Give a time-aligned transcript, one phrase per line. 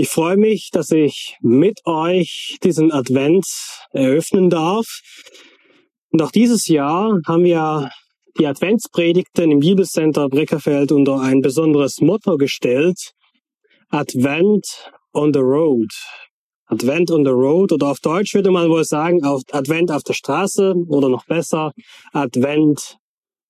[0.00, 3.44] Ich freue mich, dass ich mit euch diesen Advent
[3.90, 4.86] eröffnen darf.
[6.12, 7.90] Und auch dieses Jahr haben wir
[8.38, 13.10] die Adventspredigten im Bibelcenter Breckerfeld unter ein besonderes Motto gestellt.
[13.88, 15.90] Advent on the Road.
[16.66, 20.14] Advent on the Road oder auf Deutsch würde man wohl sagen, auf Advent auf der
[20.14, 21.72] Straße oder noch besser,
[22.12, 22.98] Advent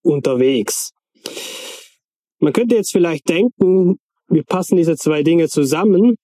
[0.02, 0.92] unterwegs.
[2.38, 6.16] Man könnte jetzt vielleicht denken, wir passen diese zwei Dinge zusammen,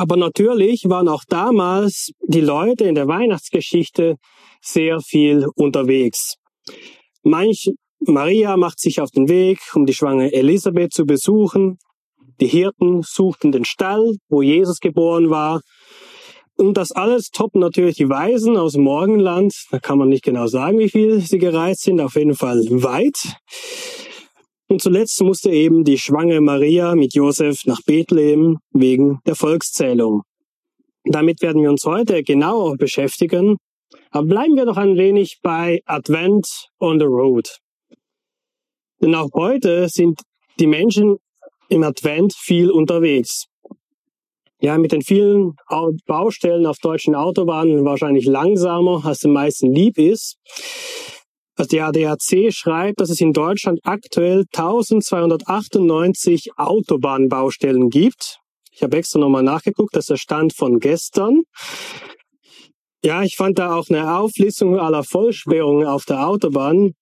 [0.00, 4.16] aber natürlich waren auch damals die Leute in der Weihnachtsgeschichte
[4.62, 6.36] sehr viel unterwegs.
[7.22, 11.76] Manch Maria macht sich auf den Weg, um die schwangere Elisabeth zu besuchen.
[12.40, 15.60] Die Hirten suchten den Stall, wo Jesus geboren war.
[16.56, 19.52] Und das alles toppen natürlich die Weisen aus dem Morgenland.
[19.70, 22.00] Da kann man nicht genau sagen, wie viel sie gereist sind.
[22.00, 23.36] Auf jeden Fall weit.
[24.70, 30.22] Und zuletzt musste eben die schwangere Maria mit Josef nach Bethlehem wegen der Volkszählung.
[31.04, 33.56] Damit werden wir uns heute genauer beschäftigen.
[34.12, 36.46] Aber bleiben wir doch ein wenig bei Advent
[36.78, 37.58] on the Road.
[39.02, 40.20] Denn auch heute sind
[40.60, 41.16] die Menschen
[41.68, 43.46] im Advent viel unterwegs.
[44.60, 45.56] Ja, mit den vielen
[46.06, 50.36] Baustellen auf deutschen Autobahnen wahrscheinlich langsamer, als den meisten lieb ist.
[51.60, 58.38] Also der ADAC schreibt, dass es in Deutschland aktuell 1298 Autobahnbaustellen gibt.
[58.72, 61.42] Ich habe extra nochmal nachgeguckt, das ist der Stand von gestern.
[63.04, 66.94] Ja, ich fand da auch eine Auflistung aller Vollsperrungen auf der Autobahn.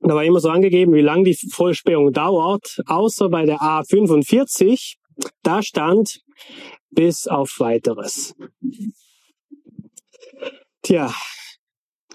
[0.00, 4.94] Da war immer so angegeben, wie lange die Vollsperrung dauert, außer bei der A45.
[5.42, 6.20] Da stand
[6.90, 8.34] bis auf weiteres.
[10.80, 11.12] Tja,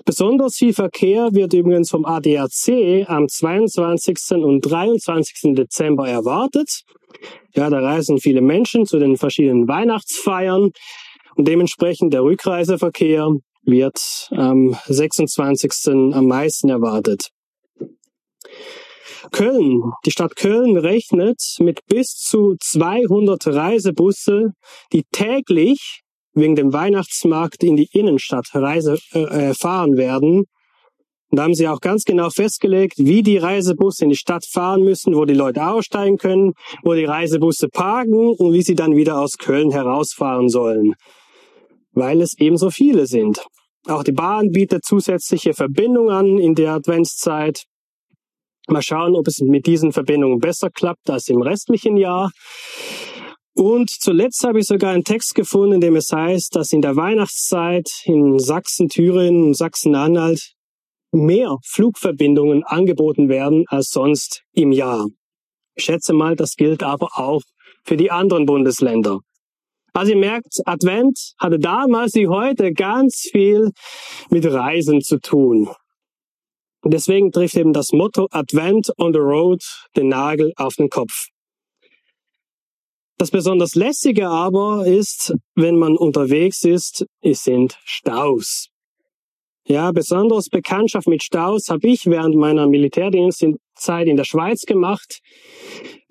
[0.09, 4.31] Besonders viel Verkehr wird übrigens vom ADAC am 22.
[4.43, 5.53] und 23.
[5.53, 6.81] Dezember erwartet.
[7.53, 10.71] Ja, da reisen viele Menschen zu den verschiedenen Weihnachtsfeiern
[11.36, 15.71] und dementsprechend der Rückreiseverkehr wird am 26.
[16.15, 17.30] am meisten erwartet.
[19.31, 24.53] Köln, die Stadt Köln rechnet mit bis zu 200 Reisebusse,
[24.91, 26.02] die täglich
[26.39, 30.45] wegen dem Weihnachtsmarkt in die Innenstadt Reise äh, äh, fahren werden.
[31.32, 34.83] Und da haben sie auch ganz genau festgelegt, wie die Reisebusse in die Stadt fahren
[34.83, 39.20] müssen, wo die Leute aussteigen können, wo die Reisebusse parken und wie sie dann wieder
[39.20, 40.95] aus Köln herausfahren sollen.
[41.92, 43.45] Weil es eben so viele sind.
[43.88, 47.64] Auch die Bahn bietet zusätzliche Verbindungen an in der Adventszeit.
[48.67, 52.32] Mal schauen, ob es mit diesen Verbindungen besser klappt als im restlichen Jahr.
[53.59, 56.95] Und zuletzt habe ich sogar einen Text gefunden, in dem es heißt, dass in der
[56.95, 60.53] Weihnachtszeit in Sachsen, Thüringen und Sachsen-Anhalt
[61.11, 65.08] mehr Flugverbindungen angeboten werden als sonst im Jahr.
[65.75, 67.42] Ich schätze mal, das gilt aber auch
[67.83, 69.20] für die anderen Bundesländer.
[69.91, 73.71] Also ihr merkt, Advent hatte damals wie heute ganz viel
[74.30, 75.67] mit Reisen zu tun.
[76.86, 79.61] Deswegen trifft eben das Motto Advent on the Road
[79.97, 81.27] den Nagel auf den Kopf.
[83.19, 88.69] Das besonders lässige aber ist, wenn man unterwegs ist, es sind Staus.
[89.67, 95.19] Ja, besonders Bekanntschaft mit Staus habe ich während meiner Militärdienstzeit in der Schweiz gemacht.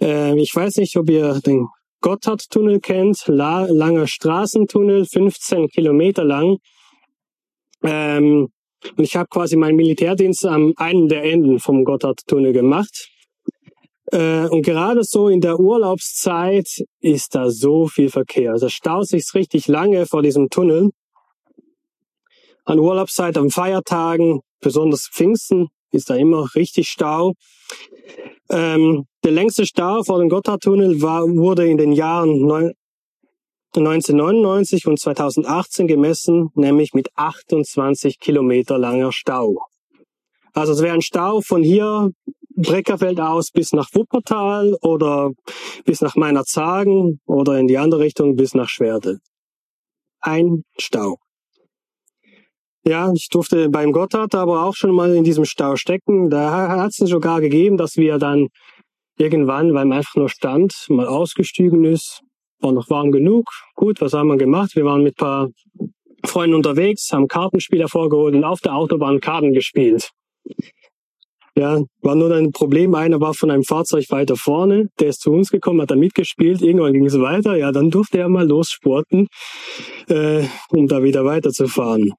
[0.02, 1.68] Äh, ich weiß nicht, ob ihr den
[2.02, 6.58] Gotthardtunnel kennt, La langer Straßentunnel, 15 Kilometer lang.
[7.84, 8.50] Ähm,
[8.98, 13.08] und ich habe quasi meinen Militärdienst am einen der Enden vom Gotthardtunnel gemacht.
[14.10, 18.52] Äh, und gerade so in der Urlaubszeit ist da so viel Verkehr.
[18.52, 20.90] Also staut sich richtig lange vor diesem Tunnel.
[22.64, 27.34] An Urlaubszeit, an Feiertagen, besonders Pfingsten, ist da immer richtig Stau.
[28.50, 32.50] Ähm, der längste Stau vor dem Gotthardtunnel war, wurde in den Jahren
[33.74, 39.66] 1999 und 2018 gemessen, nämlich mit 28 Kilometer langer Stau.
[40.54, 42.10] Also es wäre ein Stau von hier
[42.60, 45.30] Breckerfeld aus bis nach Wuppertal oder
[45.84, 49.18] bis nach Meinerzagen oder in die andere Richtung bis nach Schwerde.
[50.20, 51.18] Ein Stau.
[52.84, 56.30] Ja, ich durfte beim Gotthard aber auch schon mal in diesem Stau stecken.
[56.30, 58.48] Da hat es sogar gegeben, dass wir dann
[59.18, 62.22] irgendwann, weil man einfach nur stand, mal ausgestiegen ist.
[62.60, 63.44] War noch warm genug.
[63.76, 64.74] Gut, was haben wir gemacht?
[64.74, 65.48] Wir waren mit paar
[66.24, 70.10] Freunden unterwegs, haben Kartenspiel hervorgeholt und auf der Autobahn Karten gespielt.
[71.58, 72.94] Ja, war nur ein Problem.
[72.94, 76.62] Einer war von einem Fahrzeug weiter vorne, der ist zu uns gekommen, hat da mitgespielt,
[76.62, 77.56] irgendwann ging es weiter.
[77.56, 79.26] Ja, dann durfte er mal lossporten,
[80.06, 82.12] äh, um da wieder weiterzufahren.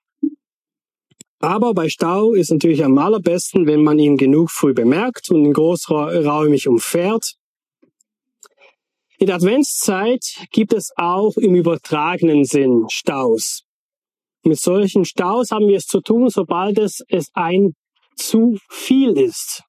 [1.39, 5.53] Aber bei Stau ist natürlich am allerbesten, wenn man ihn genug früh bemerkt und ihn
[5.53, 7.35] großräumig umfährt.
[9.19, 13.63] In der Adventszeit gibt es auch im übertragenen Sinn Staus.
[14.43, 17.73] Mit solchen Staus haben wir es zu tun, sobald es, es ein
[18.19, 19.63] zu viel ist.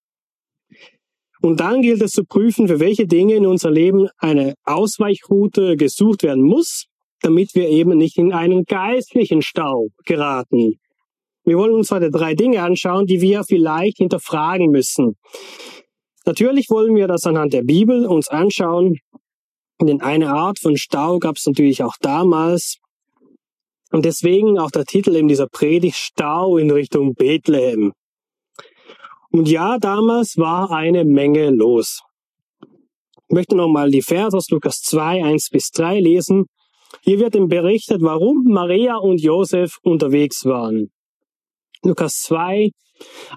[1.43, 6.23] Und dann gilt es zu prüfen, für welche Dinge in unser Leben eine Ausweichroute gesucht
[6.23, 6.87] werden muss,
[7.23, 10.79] damit wir eben nicht in einen geistlichen Stau geraten.
[11.45, 15.17] Wir wollen uns heute drei Dinge anschauen, die wir vielleicht hinterfragen müssen.
[16.27, 18.99] Natürlich wollen wir das anhand der Bibel uns anschauen,
[19.81, 22.77] denn eine Art von Stau gab es natürlich auch damals.
[23.91, 27.93] Und deswegen auch der Titel in dieser Predigt Stau in Richtung Bethlehem.
[29.33, 32.03] Und ja, damals war eine Menge los.
[33.29, 36.47] Ich möchte nochmal die Verse aus Lukas 2, 1 bis 3 lesen.
[37.03, 40.91] Hier wird ihm berichtet, warum Maria und Josef unterwegs waren.
[41.83, 42.71] Lukas 2,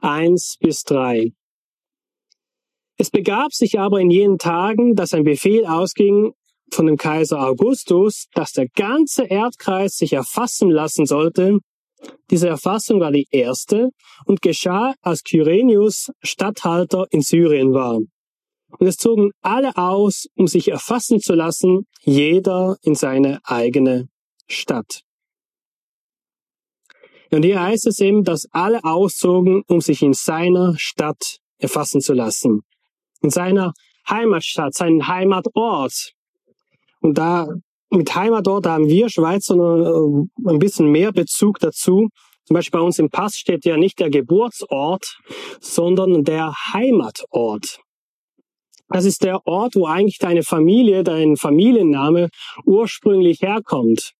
[0.01, 1.31] 1 bis 3.
[2.97, 6.33] Es begab sich aber in jenen Tagen, dass ein Befehl ausging
[6.71, 11.59] von dem Kaiser Augustus, dass der ganze Erdkreis sich erfassen lassen sollte.
[12.29, 13.89] Diese Erfassung war die erste
[14.25, 17.99] und geschah, als Kyrenius Statthalter in Syrien war.
[18.79, 24.09] Und es zogen alle aus, um sich erfassen zu lassen, jeder in seine eigene
[24.47, 25.03] Stadt.
[27.29, 32.13] Und hier heißt es eben, dass alle auszogen, um sich in seiner Stadt erfassen zu
[32.13, 32.61] lassen.
[33.21, 33.73] In seiner
[34.07, 36.13] Heimatstadt, seinen Heimatort.
[36.99, 37.47] Und da
[37.93, 42.09] mit Heimatort haben wir Schweizer äh, ein bisschen mehr Bezug dazu.
[42.45, 45.17] Zum Beispiel bei uns im Pass steht ja nicht der Geburtsort,
[45.61, 47.79] sondern der Heimatort.
[48.89, 52.29] Das ist der Ort, wo eigentlich deine Familie, dein Familienname
[52.65, 54.11] ursprünglich herkommt.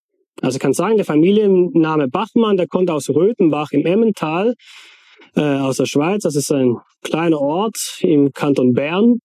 [0.41, 4.55] Also kann sagen, der Familienname Bachmann, der kommt aus Röthenbach im Emmental,
[5.35, 6.23] äh, aus der Schweiz.
[6.23, 9.19] Das ist ein kleiner Ort im Kanton Bern.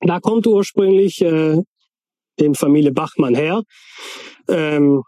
[0.00, 1.62] Da kommt ursprünglich äh,
[2.38, 3.62] die Familie Bachmann her.
[4.48, 5.02] Ähm,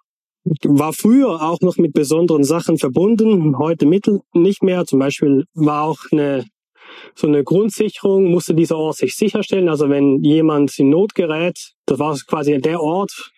[0.62, 4.84] war früher auch noch mit besonderen Sachen verbunden, heute mittel nicht mehr.
[4.84, 6.44] Zum Beispiel war auch eine
[7.14, 9.68] so eine Grundsicherung musste dieser Ort sich sicherstellen.
[9.68, 13.32] Also wenn jemand in Not gerät, das war quasi der Ort,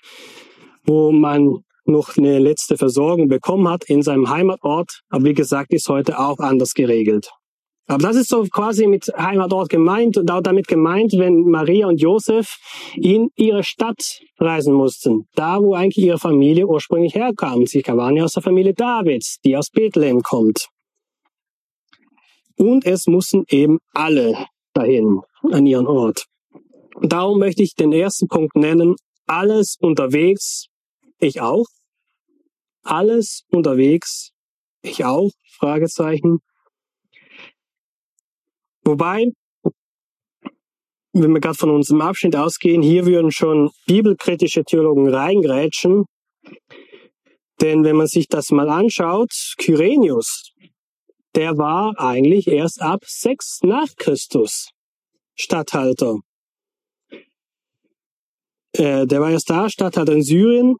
[0.85, 5.03] wo man noch eine letzte Versorgung bekommen hat in seinem Heimatort.
[5.09, 7.31] Aber wie gesagt, ist heute auch anders geregelt.
[7.88, 12.59] Aber das ist so quasi mit Heimatort gemeint damit gemeint, wenn Maria und Josef
[12.97, 15.29] in ihre Stadt reisen mussten.
[15.35, 17.65] Da, wo eigentlich ihre Familie ursprünglich herkam.
[17.67, 20.69] Sie waren ja aus der Familie Davids, die aus Bethlehem kommt.
[22.56, 25.21] Und es mussten eben alle dahin,
[25.53, 26.27] an ihren Ort.
[27.03, 28.97] Darum möchte ich den ersten Punkt nennen.
[29.27, 30.67] Alles unterwegs,
[31.19, 31.67] ich auch.
[32.83, 34.31] Alles unterwegs,
[34.83, 36.38] ich auch, Fragezeichen.
[38.87, 39.33] Wobei,
[41.12, 46.05] wenn wir gerade von unserem Abschnitt ausgehen, hier würden schon bibelkritische Theologen reingrätschen.
[47.61, 50.53] Denn wenn man sich das mal anschaut, Kyrenius,
[51.35, 54.71] der war eigentlich erst ab 6 nach Christus
[55.35, 56.21] Statthalter.
[58.73, 60.77] Äh, der war erst da, Statthalter in Syrien.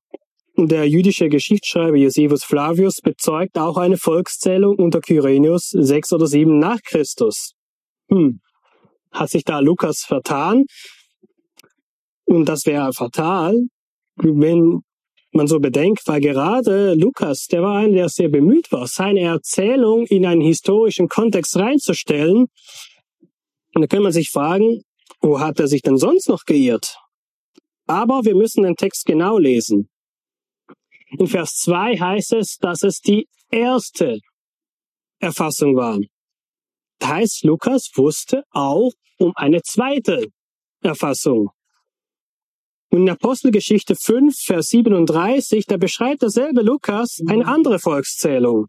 [0.55, 6.56] Und der jüdische Geschichtsschreiber Josephus Flavius bezeugt auch eine Volkszählung unter Kyrenius 6 oder 7
[6.60, 7.56] nach Christus.
[8.08, 8.41] Hm.
[9.13, 10.67] Hat sich da Lukas vertan?
[12.25, 13.67] Und das wäre fatal,
[14.17, 14.82] wenn
[15.32, 20.06] man so bedenkt, weil gerade Lukas, der war einer, der sehr bemüht war, seine Erzählung
[20.06, 22.46] in einen historischen Kontext reinzustellen.
[23.75, 24.82] Und da kann man sich fragen,
[25.20, 26.98] wo hat er sich denn sonst noch geirrt?
[27.86, 29.89] Aber wir müssen den Text genau lesen.
[31.19, 34.19] In Vers 2 heißt es, dass es die erste
[35.20, 35.98] Erfassung war.
[36.98, 40.29] Das heißt, Lukas wusste auch um eine zweite
[40.82, 41.50] Erfassung.
[42.91, 48.67] Und in Apostelgeschichte 5, Vers 37, da beschreibt derselbe Lukas eine andere Volkszählung.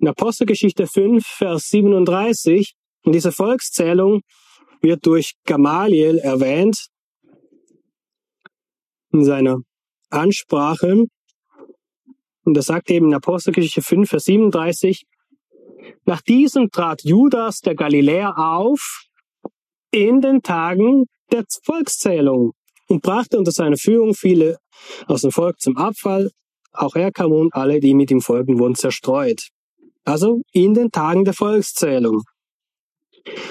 [0.00, 4.20] In Apostelgeschichte 5, Vers 37, in dieser Volkszählung
[4.80, 6.88] wird durch Gamaliel erwähnt,
[9.12, 9.58] in seiner
[10.10, 11.06] Ansprache,
[12.44, 15.04] und er sagt eben in Apostelgeschichte 5, Vers 37,
[16.04, 19.02] nach diesem trat Judas der Galiläer auf
[19.90, 22.52] in den Tagen der Volkszählung
[22.88, 24.58] und brachte unter seiner Führung viele
[25.06, 26.30] aus dem Volk zum Abfall.
[26.72, 29.48] Auch er kam und alle, die mit ihm folgen, wurden zerstreut.
[30.04, 32.22] Also in den Tagen der Volkszählung.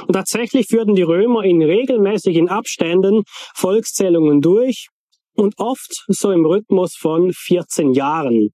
[0.08, 4.88] Und tatsächlich führten die Römer in regelmäßigen Abständen Volkszählungen durch
[5.36, 8.50] und oft so im Rhythmus von 14 Jahren.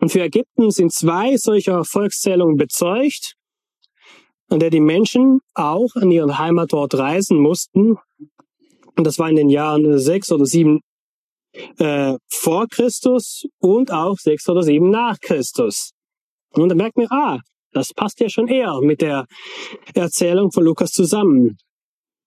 [0.00, 3.34] Und für Ägypten sind zwei solcher Volkszählungen bezeugt,
[4.48, 7.98] an der die Menschen auch an ihren Heimatort reisen mussten,
[8.96, 10.80] Und das war in den Jahren sechs oder sieben
[11.78, 15.92] äh, vor Christus und auch sechs oder sieben nach Christus.
[16.52, 17.40] Und dann merkt man, ah,
[17.72, 19.26] das passt ja schon eher mit der
[19.94, 21.56] Erzählung von Lukas zusammen.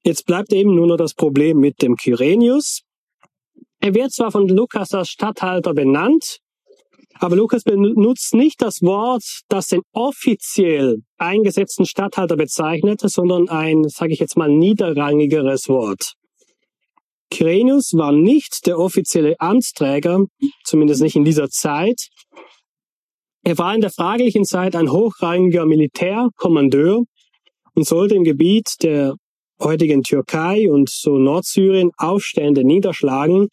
[0.05, 2.81] Jetzt bleibt eben nur noch das Problem mit dem Kyrenius.
[3.79, 6.39] Er wird zwar von Lukas als Statthalter benannt,
[7.19, 14.13] aber Lukas benutzt nicht das Wort, das den offiziell eingesetzten Statthalter bezeichnet, sondern ein, sage
[14.13, 16.13] ich jetzt mal, niederrangigeres Wort.
[17.31, 20.25] Kyrenius war nicht der offizielle Amtsträger,
[20.63, 22.09] zumindest nicht in dieser Zeit.
[23.43, 27.03] Er war in der fraglichen Zeit ein hochrangiger Militärkommandeur
[27.73, 29.15] und sollte im Gebiet der
[29.59, 33.47] heutigen Türkei und so Nordsyrien Aufstände niederschlagen.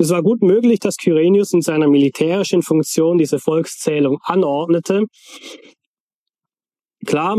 [0.00, 5.04] Es war gut möglich, dass Kyrenius in seiner militärischen Funktion diese Volkszählung anordnete.
[7.04, 7.38] Klar,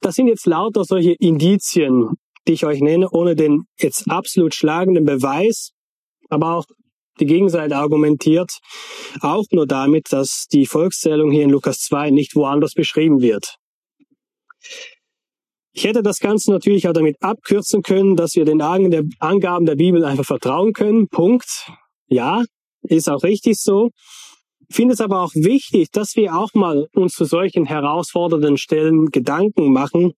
[0.00, 2.10] das sind jetzt lauter solche Indizien,
[2.46, 5.70] die ich euch nenne, ohne den jetzt absolut schlagenden Beweis,
[6.28, 6.66] aber auch
[7.18, 8.58] die Gegenseite argumentiert
[9.22, 13.56] auch nur damit, dass die Volkszählung hier in Lukas 2 nicht woanders beschrieben wird.
[15.78, 20.04] Ich hätte das Ganze natürlich auch damit abkürzen können, dass wir den Angaben der Bibel
[20.04, 21.06] einfach vertrauen können.
[21.06, 21.70] Punkt.
[22.08, 22.42] Ja,
[22.82, 23.90] ist auch richtig so.
[24.68, 29.12] Ich finde es aber auch wichtig, dass wir auch mal uns zu solchen herausfordernden Stellen
[29.12, 30.14] Gedanken machen.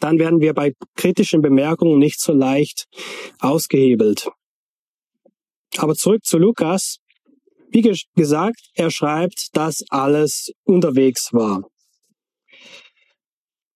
[0.00, 2.86] Dann werden wir bei kritischen Bemerkungen nicht so leicht
[3.40, 4.30] ausgehebelt.
[5.76, 7.00] Aber zurück zu Lukas.
[7.68, 7.82] Wie
[8.16, 11.68] gesagt, er schreibt, dass alles unterwegs war.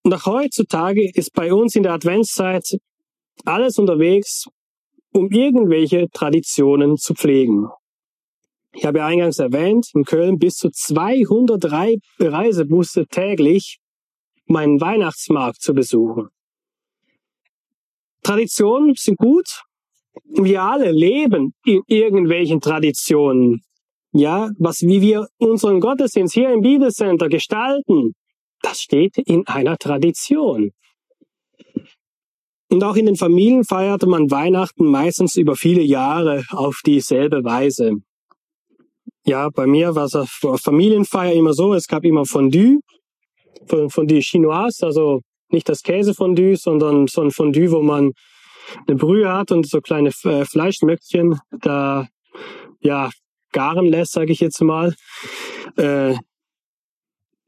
[0.02, 2.78] Und auch heutzutage ist bei uns in der Adventszeit
[3.44, 4.46] alles unterwegs,
[5.12, 7.68] um irgendwelche Traditionen zu pflegen.
[8.74, 13.78] Ich habe ja eingangs erwähnt, in Köln bis zu 203 Reisebusse täglich,
[14.48, 16.28] um einen Weihnachtsmarkt zu besuchen.
[18.22, 19.62] Traditionen sind gut.
[20.24, 23.62] Wir alle leben in irgendwelchen Traditionen.
[24.12, 28.14] Ja, was, wie wir unseren Gottesdienst hier im Bibelcenter gestalten,
[28.62, 30.70] das steht in einer Tradition.
[32.70, 37.96] Und auch in den Familien feierte man Weihnachten meistens über viele Jahre auf dieselbe Weise.
[39.26, 42.80] Ja, bei mir war es auf Familienfeier immer so, es gab immer Fondue,
[43.66, 48.12] Fondue Chinoise, also nicht das Käsefondue, sondern so ein Fondue, wo man
[48.86, 52.08] eine Brühe hat und so kleine äh, Fleischmöckchen da
[52.80, 53.10] ja
[53.52, 54.94] garen lässt, sage ich jetzt mal.
[55.76, 56.14] Äh,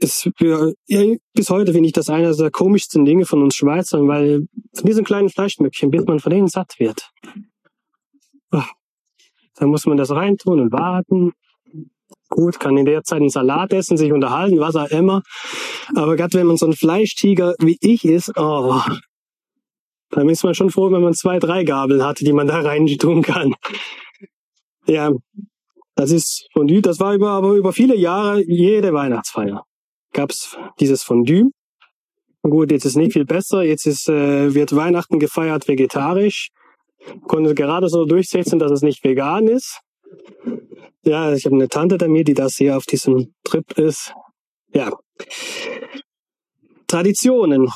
[0.05, 4.07] ist für, ja, bis heute finde ich das einer der komischsten Dinge von uns Schweizern,
[4.07, 7.11] weil von diesen kleinen Fleischmöckchen, bis man von denen satt wird.
[8.51, 8.69] Ah,
[9.57, 11.33] dann muss man das reintun und warten.
[12.29, 15.23] Gut, kann in der Zeit einen Salat essen, sich unterhalten, was auch immer.
[15.95, 18.81] Aber gerade wenn man so ein Fleischtiger wie ich ist, oh,
[20.11, 22.87] dann ist man schon froh, wenn man zwei, drei Gabeln hat, die man da rein
[22.99, 23.55] tun kann.
[24.87, 25.11] Ja,
[25.95, 29.65] das ist Fondue, das war über, aber über viele Jahre jede Weihnachtsfeier
[30.15, 31.51] gab's dieses Fondue.
[32.43, 33.63] Gut, jetzt ist nicht viel besser.
[33.63, 36.49] Jetzt ist, äh, wird Weihnachten gefeiert vegetarisch.
[37.27, 39.81] Konnte gerade so durchsetzen, dass es nicht vegan ist.
[41.05, 44.15] Ja, ich habe eine Tante da mir, die das hier auf diesem Trip ist.
[44.73, 44.91] Ja.
[46.87, 47.71] Traditionen.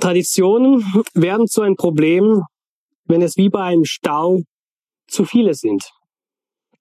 [0.00, 2.42] Traditionen werden zu einem Problem,
[3.06, 4.42] wenn es wie bei einem Stau
[5.08, 5.90] zu viele sind.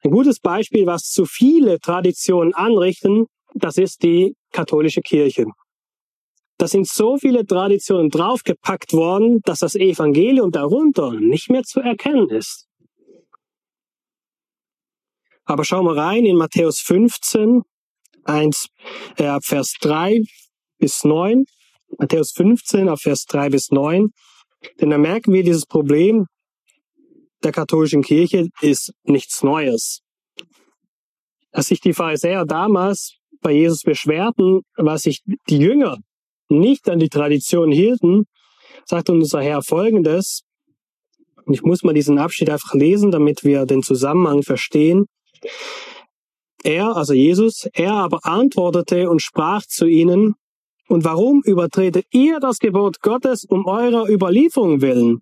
[0.03, 5.46] Ein gutes Beispiel, was zu viele Traditionen anrichten, das ist die katholische Kirche.
[6.58, 12.29] Da sind so viele Traditionen draufgepackt worden, dass das Evangelium darunter nicht mehr zu erkennen
[12.29, 12.68] ist.
[15.46, 17.63] Aber schauen wir rein in Matthäus 15,
[18.25, 18.68] 1,
[19.18, 20.22] äh, Vers 3
[20.77, 21.46] bis 9.
[21.98, 24.10] Matthäus 15, ab Vers 3 bis 9.
[24.79, 26.27] Denn da merken wir, dieses Problem
[27.44, 30.01] der katholischen Kirche ist nichts Neues.
[31.51, 35.98] Dass sich die Pharisäer damals bei Jesus beschwerten, was sich die Jünger
[36.50, 38.25] nicht an die Tradition hielten,
[38.86, 40.41] sagt unser Herr Folgendes.
[41.46, 45.05] Und ich muss mal diesen Abschnitt einfach lesen, damit wir den Zusammenhang verstehen.
[46.63, 50.36] Er, also Jesus, er aber antwortete und sprach zu ihnen,
[50.89, 55.22] und warum übertretet ihr das Gebot Gottes um eurer Überlieferung willen?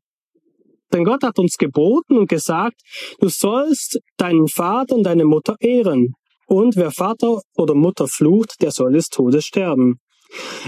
[0.94, 2.82] Denn Gott hat uns geboten und gesagt,
[3.20, 6.16] du sollst deinen Vater und deine Mutter ehren.
[6.48, 10.00] Und wer Vater oder Mutter flucht, der soll des Todes sterben.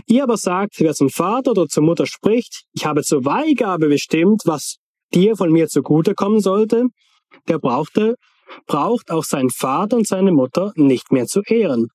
[0.08, 4.42] Ihr aber sagt, wer zum Vater oder zur Mutter spricht, ich habe zur Weihgabe bestimmt,
[4.46, 4.78] was
[5.14, 6.86] dir von mir zugute kommen sollte,
[7.48, 8.16] der brauchte,
[8.68, 11.88] braucht auch seinen Vater und seine Mutter nicht mehr zu ehren.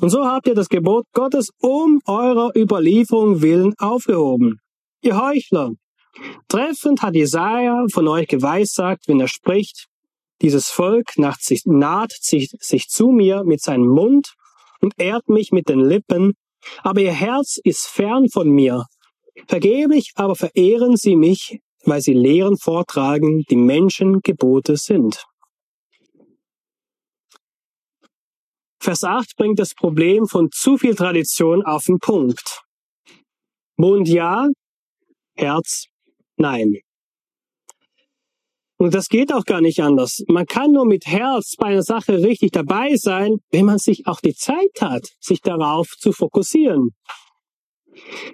[0.00, 4.60] Und so habt ihr das Gebot Gottes um eurer Überlieferung willen aufgehoben.
[5.02, 5.72] Ihr Heuchler,
[6.48, 9.86] Treffend hat Jesaja von euch geweissagt, wenn er spricht,
[10.42, 14.34] dieses Volk naht sich, naht sich, sich zu mir mit seinem Mund
[14.80, 16.34] und ehrt mich mit den Lippen,
[16.82, 18.86] aber ihr Herz ist fern von mir.
[19.46, 25.24] Vergeblich aber verehren sie mich, weil sie Lehren vortragen, die Menschen Gebote sind.
[28.80, 32.62] Vers 8 bringt das Problem von zu viel Tradition auf den Punkt.
[33.76, 34.46] Mund ja,
[35.36, 35.86] Herz
[36.36, 36.80] nein.
[38.84, 40.22] Und das geht auch gar nicht anders.
[40.28, 44.20] Man kann nur mit Herz bei einer Sache richtig dabei sein, wenn man sich auch
[44.20, 46.90] die Zeit hat, sich darauf zu fokussieren.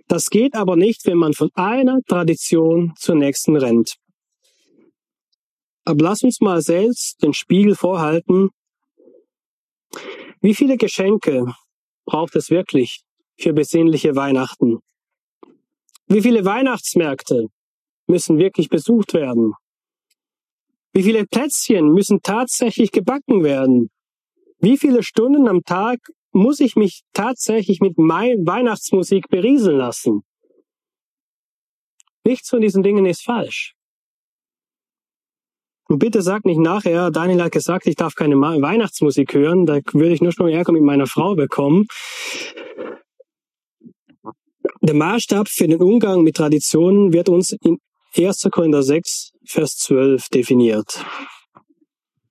[0.08, 3.94] Das geht aber nicht, wenn man von einer Tradition zur nächsten rennt.
[5.84, 8.48] Aber lass uns mal selbst den Spiegel vorhalten.
[10.40, 11.46] Wie viele Geschenke
[12.06, 13.02] braucht es wirklich
[13.38, 14.80] für besinnliche Weihnachten?
[16.08, 17.46] Wie viele Weihnachtsmärkte
[18.08, 19.54] müssen wirklich besucht werden?
[20.92, 23.90] Wie viele Plätzchen müssen tatsächlich gebacken werden?
[24.58, 26.00] Wie viele Stunden am Tag
[26.32, 30.22] muss ich mich tatsächlich mit Weihnachtsmusik berieseln lassen?
[32.24, 33.74] Nichts von diesen Dingen ist falsch.
[35.88, 40.14] Und bitte sag nicht nachher, Daniel hat gesagt, ich darf keine Weihnachtsmusik hören, da würde
[40.14, 41.86] ich nur schon Ärger mit meiner Frau bekommen.
[44.82, 47.78] Der Maßstab für den Umgang mit Traditionen wird uns in
[48.16, 48.48] 1.
[48.50, 51.04] Korinther 6, Vers 12 definiert.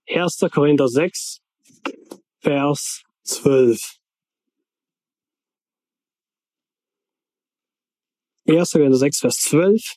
[0.07, 0.39] 1.
[0.51, 1.39] Korinther 6,
[2.39, 3.99] Vers 12.
[8.47, 8.71] 1.
[8.71, 9.95] Korinther 6, Vers 12.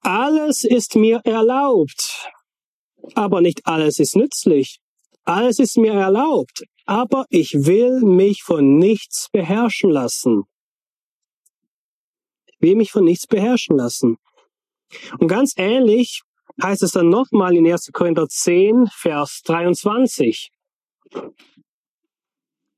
[0.00, 2.28] Alles ist mir erlaubt,
[3.14, 4.80] aber nicht alles ist nützlich.
[5.24, 10.44] Alles ist mir erlaubt, aber ich will mich von nichts beherrschen lassen.
[12.46, 14.18] Ich will mich von nichts beherrschen lassen.
[15.18, 16.22] Und ganz ähnlich
[16.62, 17.90] heißt es dann nochmal in 1.
[17.92, 20.50] Korinther 10, Vers 23.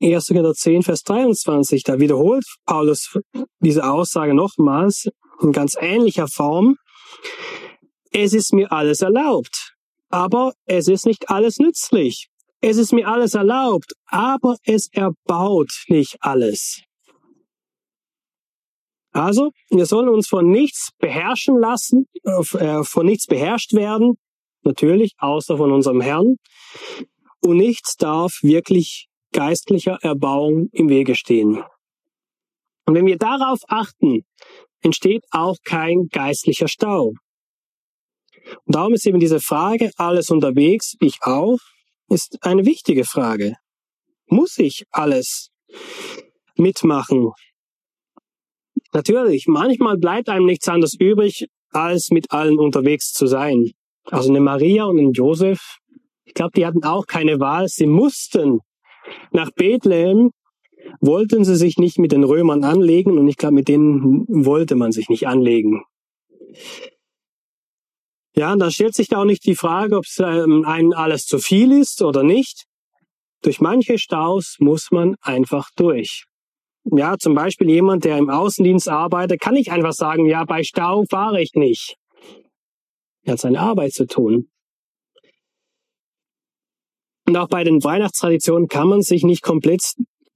[0.01, 0.27] 1.
[0.27, 3.17] Korinther 10, Vers 23, da wiederholt Paulus
[3.59, 5.09] diese Aussage nochmals
[5.41, 6.77] in ganz ähnlicher Form.
[8.11, 9.73] Es ist mir alles erlaubt,
[10.09, 12.29] aber es ist nicht alles nützlich.
[12.61, 16.81] Es ist mir alles erlaubt, aber es erbaut nicht alles.
[19.17, 24.19] Also, wir sollen uns von nichts beherrschen lassen, äh, von nichts beherrscht werden,
[24.61, 26.35] natürlich, außer von unserem Herrn.
[27.41, 31.63] Und nichts darf wirklich geistlicher Erbauung im Wege stehen.
[32.85, 34.23] Und wenn wir darauf achten,
[34.81, 37.13] entsteht auch kein geistlicher Stau.
[38.65, 41.57] Und darum ist eben diese Frage, alles unterwegs, ich auch,
[42.07, 43.55] ist eine wichtige Frage.
[44.27, 45.49] Muss ich alles
[46.55, 47.31] mitmachen?
[48.97, 53.69] Natürlich, manchmal bleibt einem nichts anderes übrig, als mit allen unterwegs zu sein.
[54.05, 55.77] Also eine Maria und ein Josef,
[56.25, 57.67] ich glaube, die hatten auch keine Wahl.
[57.67, 58.61] Sie mussten
[59.31, 60.31] nach Bethlehem,
[60.99, 64.91] wollten sie sich nicht mit den Römern anlegen und ich glaube, mit denen wollte man
[64.91, 65.83] sich nicht anlegen.
[68.35, 71.37] Ja, da stellt sich da auch nicht die Frage, ob es ähm, einem alles zu
[71.37, 72.65] viel ist oder nicht.
[73.43, 76.26] Durch manche Staus muss man einfach durch.
[76.91, 81.03] Ja, zum Beispiel jemand, der im Außendienst arbeitet, kann nicht einfach sagen, ja, bei Stau
[81.09, 81.97] fahre ich nicht.
[83.23, 84.49] Er hat seine Arbeit zu tun.
[87.27, 89.81] Und auch bei den Weihnachtstraditionen kann man sich nicht komplett,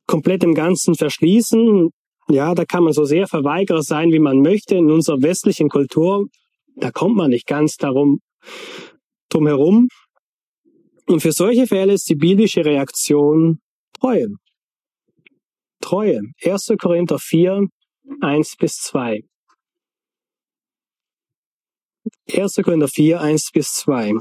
[0.08, 1.90] komplett im Ganzen verschließen.
[2.30, 4.76] Ja, da kann man so sehr Verweigerer sein, wie man möchte.
[4.76, 6.28] In unserer westlichen Kultur
[6.76, 8.22] da kommt man nicht ganz darum
[9.30, 9.88] drum herum.
[11.08, 13.60] Und für solche Fälle ist die biblische Reaktion
[14.00, 14.28] Treue.
[15.82, 16.22] Treue.
[16.44, 16.74] 1.
[16.80, 17.68] Korinther 4,
[18.22, 19.22] 1 bis 2.
[22.32, 22.56] 1.
[22.64, 24.14] Korinther 4, 1 bis 2.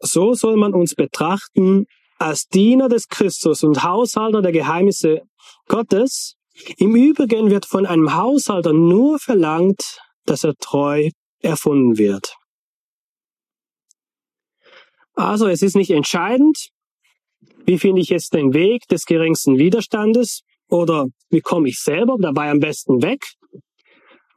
[0.00, 1.86] So soll man uns betrachten
[2.18, 5.22] als Diener des Christus und Haushalter der Geheimnisse
[5.66, 6.34] Gottes,
[6.76, 12.36] im Übrigen wird von einem Haushalter nur verlangt, dass er treu erfunden wird.
[15.14, 16.70] Also es ist nicht entscheidend,
[17.66, 22.50] wie finde ich jetzt den Weg des geringsten Widerstandes oder wie komme ich selber dabei
[22.50, 23.20] am besten weg,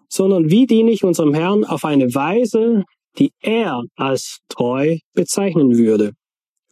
[0.10, 2.84] sondern wie diene ich unserem Herrn auf eine Weise,
[3.18, 6.14] die er als treu bezeichnen würde,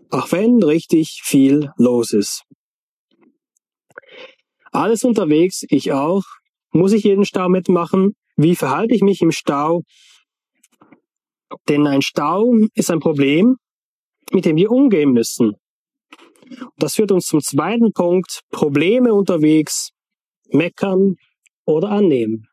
[0.09, 2.43] auch wenn richtig viel los ist.
[4.71, 6.23] Alles unterwegs, ich auch.
[6.71, 8.13] Muss ich jeden Stau mitmachen?
[8.35, 9.81] Wie verhalte ich mich im Stau?
[11.67, 13.57] Denn ein Stau ist ein Problem,
[14.31, 15.55] mit dem wir umgehen müssen.
[16.77, 19.91] Das führt uns zum zweiten Punkt, Probleme unterwegs
[20.51, 21.15] meckern
[21.65, 22.47] oder annehmen.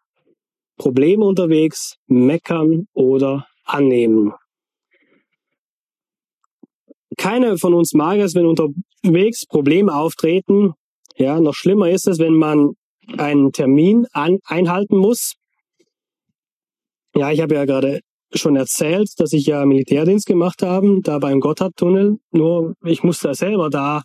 [0.76, 4.32] Probleme unterwegs, meckern oder annehmen.
[7.16, 10.74] Keiner von uns mag es, wenn unterwegs Probleme auftreten.
[11.16, 12.72] Ja, noch schlimmer ist es, wenn man
[13.16, 15.34] einen Termin an, einhalten muss.
[17.14, 18.00] Ja, ich habe ja gerade
[18.34, 22.18] schon erzählt, dass ich ja Militärdienst gemacht habe, da beim Gotthardtunnel.
[22.32, 24.02] Nur ich musste selber da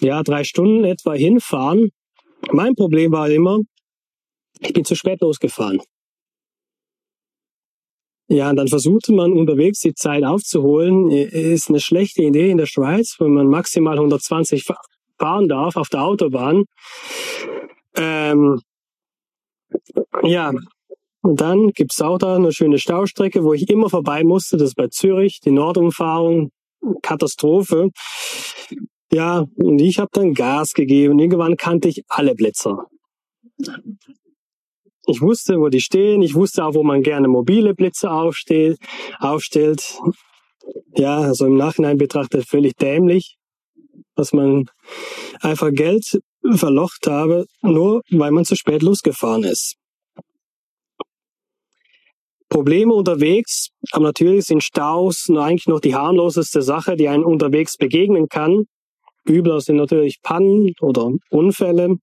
[0.00, 1.90] ja drei Stunden etwa hinfahren.
[2.50, 3.60] Mein Problem war immer,
[4.60, 5.80] ich bin zu spät losgefahren.
[8.28, 11.10] Ja, und dann versuchte man unterwegs die Zeit aufzuholen.
[11.10, 14.66] Ist eine schlechte Idee in der Schweiz, wenn man maximal 120
[15.18, 16.64] fahren darf auf der Autobahn.
[17.94, 18.60] Ähm,
[20.22, 20.52] ja,
[21.26, 24.56] und dann gibt's auch da eine schöne Staustrecke, wo ich immer vorbei musste.
[24.56, 26.50] Das ist bei Zürich, die Nordumfahrung.
[27.02, 27.90] Katastrophe.
[29.12, 31.18] Ja, und ich habe dann Gas gegeben.
[31.18, 32.86] Irgendwann kannte ich alle Blitzer.
[35.08, 36.22] Ich wusste, wo die stehen.
[36.22, 38.78] Ich wusste auch, wo man gerne mobile Blitze aufstellt.
[39.18, 39.98] aufstellt.
[40.96, 43.36] Ja, also im Nachhinein betrachtet völlig dämlich,
[44.14, 44.66] dass man
[45.40, 46.20] einfach Geld
[46.54, 49.76] verlocht habe, nur weil man zu spät losgefahren ist.
[52.56, 57.76] Probleme unterwegs, aber natürlich sind Staus nur eigentlich noch die harmloseste Sache, die einen unterwegs
[57.76, 58.64] begegnen kann.
[59.28, 61.96] Übler sind natürlich Pannen oder Unfälle.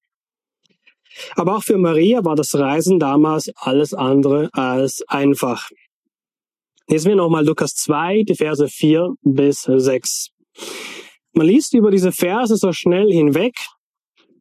[1.35, 5.71] Aber auch für Maria war das Reisen damals alles andere als einfach.
[6.87, 10.29] Lesen wir nochmal Lukas 2, die Verse 4 bis 6.
[11.33, 13.55] Man liest über diese Verse so schnell hinweg,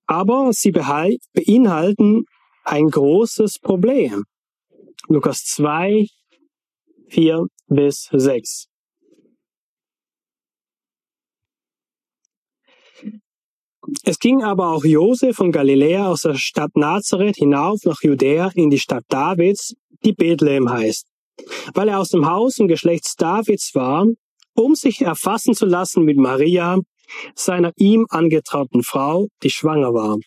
[0.06, 2.26] aber sie beinhalten
[2.64, 4.24] ein großes Problem.
[5.08, 6.06] Lukas 2,
[7.08, 8.68] 4 bis 6.
[14.04, 18.70] Es ging aber auch Josef von Galiläa aus der Stadt Nazareth hinauf nach Judäa in
[18.70, 21.06] die Stadt Davids, die Bethlehem heißt,
[21.74, 24.06] weil er aus dem Haus und Geschlechts Davids war,
[24.54, 26.78] um sich erfassen zu lassen mit Maria,
[27.34, 30.18] seiner ihm angetrauten Frau, die schwanger war.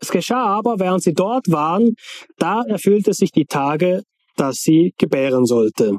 [0.00, 1.94] Es geschah aber, während sie dort waren,
[2.36, 4.02] da erfüllte sich die Tage,
[4.36, 5.98] dass sie gebären sollte.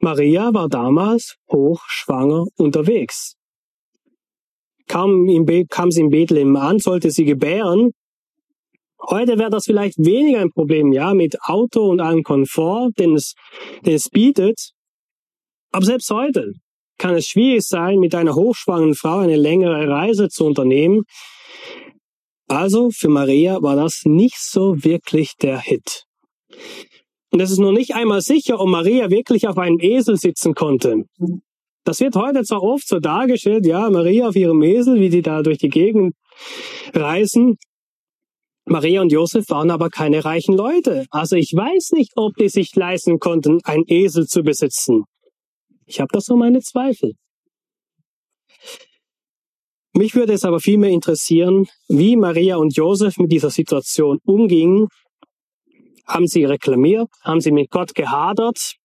[0.00, 3.36] Maria war damals hochschwanger unterwegs.
[4.88, 5.26] Kam,
[5.70, 7.92] kam sie in Bethlehem an, sollte sie gebären.
[9.08, 13.34] Heute wäre das vielleicht weniger ein Problem, ja, mit Auto und allem Komfort, den es,
[13.84, 14.72] den es bietet.
[15.70, 16.52] Aber selbst heute
[16.98, 21.02] kann es schwierig sein, mit einer hochschwangeren Frau eine längere Reise zu unternehmen.
[22.48, 26.04] Also für Maria war das nicht so wirklich der Hit.
[27.30, 31.04] Und es ist noch nicht einmal sicher, ob Maria wirklich auf einem Esel sitzen konnte.
[31.84, 35.42] Das wird heute zwar oft so dargestellt, ja, Maria auf ihrem Esel, wie die da
[35.42, 36.14] durch die Gegend
[36.94, 37.56] reisen.
[38.66, 41.06] Maria und Josef waren aber keine reichen Leute.
[41.10, 45.04] Also ich weiß nicht, ob die sich leisten konnten, einen Esel zu besitzen.
[45.86, 47.14] Ich habe da so meine Zweifel.
[49.94, 54.88] Mich würde es aber vielmehr interessieren, wie Maria und Josef mit dieser Situation umgingen.
[56.06, 57.10] Haben sie reklamiert?
[57.20, 58.76] Haben sie mit Gott gehadert?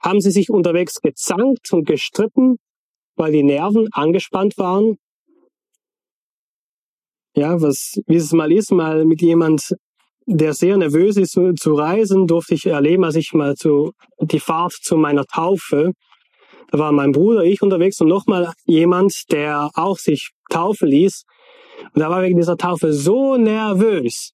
[0.00, 2.58] Haben sie sich unterwegs gezankt und gestritten,
[3.16, 4.98] weil die Nerven angespannt waren?
[7.34, 9.74] Ja, was, wie es mal ist, mal mit jemand,
[10.30, 14.72] der sehr nervös ist zu, reisen, durfte ich erleben, als ich mal zu, die Fahrt
[14.72, 15.92] zu meiner Taufe,
[16.70, 21.24] da war mein Bruder, ich unterwegs und nochmal jemand, der auch sich taufen ließ.
[21.94, 24.32] Und da war wegen dieser Taufe so nervös,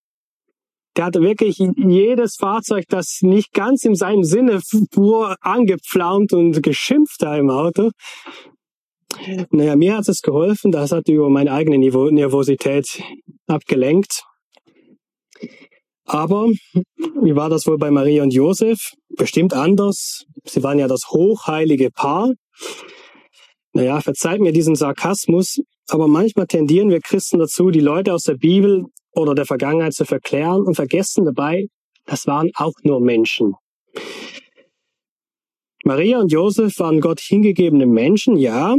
[0.97, 4.61] der hatte wirklich jedes Fahrzeug, das nicht ganz in seinem Sinne
[4.93, 7.91] fuhr, angepflaumt und geschimpft da im Auto.
[9.51, 13.01] Naja, mir hat es geholfen, das hat über meine eigene Nervosität
[13.47, 14.25] abgelenkt.
[16.07, 16.49] Aber
[17.23, 18.93] wie war das wohl bei Maria und Josef?
[19.17, 20.25] Bestimmt anders.
[20.45, 22.33] Sie waren ja das hochheilige Paar.
[23.73, 28.37] Naja, verzeiht mir diesen Sarkasmus, aber manchmal tendieren wir Christen dazu, die Leute aus der
[28.37, 31.67] Bibel oder der Vergangenheit zu verklären und vergessen dabei,
[32.05, 33.55] das waren auch nur Menschen.
[35.85, 38.77] Maria und Josef waren Gott hingegebene Menschen, ja,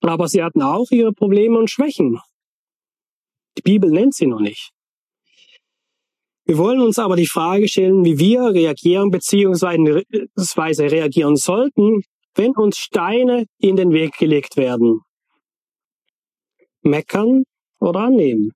[0.00, 2.20] aber sie hatten auch ihre Probleme und Schwächen.
[3.56, 4.73] Die Bibel nennt sie noch nicht.
[6.46, 10.86] Wir wollen uns aber die Frage stellen, wie wir reagieren bzw.
[10.86, 12.02] reagieren sollten,
[12.34, 15.00] wenn uns Steine in den Weg gelegt werden.
[16.82, 17.44] Meckern
[17.80, 18.50] oder annehmen.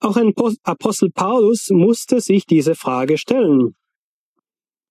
[0.00, 3.74] Auch ein Apostel Paulus musste sich diese Frage stellen.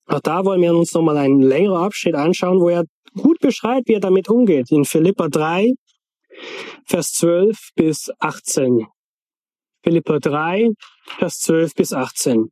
[0.08, 3.94] Auch da wollen wir uns nochmal einen längeren Abschnitt anschauen, wo er gut beschreibt, wie
[3.94, 4.72] er damit umgeht.
[4.72, 5.72] In Philippa 3,
[6.86, 8.88] Vers 12 bis 18.
[9.86, 10.72] Philippa 3,
[11.20, 12.50] Vers 12 bis 18.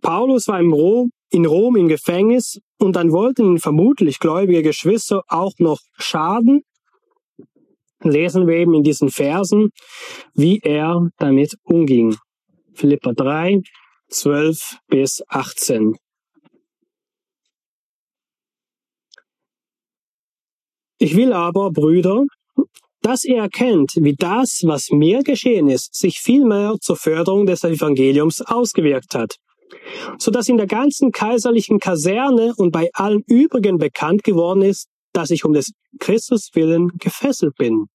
[0.00, 5.22] Paulus war im Rom, in Rom im Gefängnis und dann wollten ihn vermutlich gläubige Geschwister
[5.26, 6.62] auch noch schaden.
[8.02, 9.70] Lesen wir eben in diesen Versen,
[10.34, 12.16] wie er damit umging.
[12.74, 13.62] Philippa 3,
[14.10, 15.96] 12 bis 18.
[20.98, 22.22] Ich will aber, Brüder,
[23.02, 28.42] dass ihr erkennt, wie das, was mir geschehen ist, sich vielmehr zur Förderung des Evangeliums
[28.42, 29.36] ausgewirkt hat,
[30.18, 35.30] so dass in der ganzen kaiserlichen Kaserne und bei allen übrigen bekannt geworden ist, dass
[35.30, 37.86] ich um des Christus willen gefesselt bin.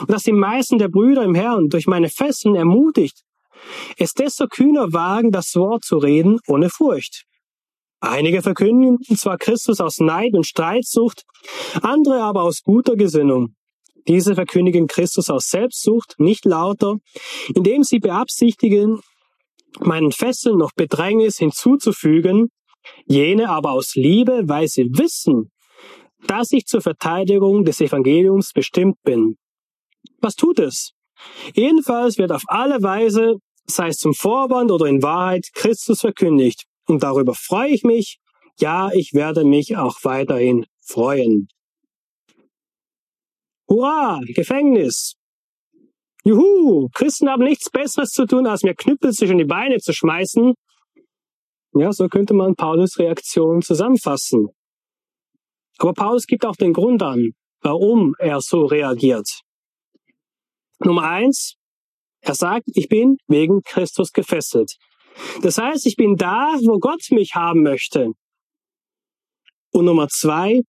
[0.00, 3.22] Und dass die meisten der Brüder im Herrn durch meine Fesseln ermutigt,
[3.96, 7.24] es desto kühner wagen, das Wort zu reden ohne Furcht.
[8.00, 11.24] Einige verkündigen zwar Christus aus Neid und Streitsucht,
[11.82, 13.54] andere aber aus guter Gesinnung.
[14.08, 16.96] Diese verkündigen Christus aus Selbstsucht, nicht lauter,
[17.54, 19.00] indem sie beabsichtigen,
[19.80, 22.48] meinen Fesseln noch Bedrängnis hinzuzufügen,
[23.06, 25.50] jene aber aus Liebe, weil sie wissen,
[26.26, 29.36] dass ich zur Verteidigung des Evangeliums bestimmt bin.
[30.20, 30.92] Was tut es?
[31.54, 36.64] Jedenfalls wird auf alle Weise, sei es zum Vorwand oder in Wahrheit, Christus verkündigt.
[36.86, 38.18] Und darüber freue ich mich.
[38.58, 41.48] Ja, ich werde mich auch weiterhin freuen.
[43.68, 45.14] Hurra, Gefängnis.
[46.24, 50.54] Juhu, Christen haben nichts Besseres zu tun, als mir Knüppel zwischen die Beine zu schmeißen.
[51.74, 54.48] Ja, so könnte man Paulus Reaktion zusammenfassen.
[55.78, 59.42] Aber Paulus gibt auch den Grund an, warum er so reagiert.
[60.80, 61.56] Nummer eins,
[62.20, 64.76] er sagt, ich bin wegen Christus gefesselt.
[65.42, 68.12] Das heißt, ich bin da, wo Gott mich haben möchte.
[69.72, 70.62] Und Nummer zwei,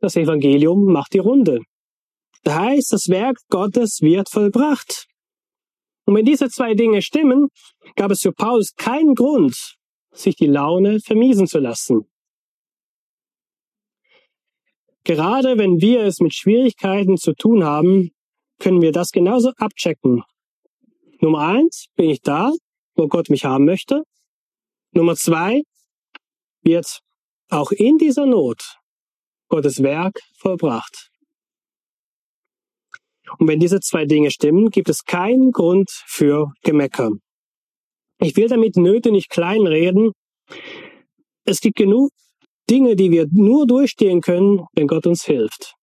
[0.00, 1.60] das Evangelium macht die Runde.
[2.46, 5.08] Das heißt, das Werk Gottes wird vollbracht.
[6.04, 7.48] Und wenn diese zwei Dinge stimmen,
[7.96, 9.74] gab es für Paulus keinen Grund,
[10.12, 12.06] sich die Laune vermiesen zu lassen.
[15.02, 18.12] Gerade wenn wir es mit Schwierigkeiten zu tun haben,
[18.60, 20.22] können wir das genauso abchecken.
[21.20, 22.52] Nummer eins, bin ich da,
[22.94, 24.04] wo Gott mich haben möchte?
[24.92, 25.62] Nummer zwei,
[26.62, 27.00] wird
[27.50, 28.78] auch in dieser Not
[29.48, 31.10] Gottes Werk vollbracht.
[33.38, 37.10] Und wenn diese zwei Dinge stimmen, gibt es keinen Grund für Gemecker.
[38.20, 40.12] Ich will damit Nöte nicht kleinreden.
[41.44, 42.10] Es gibt genug
[42.68, 45.74] Dinge, die wir nur durchstehen können, wenn Gott uns hilft.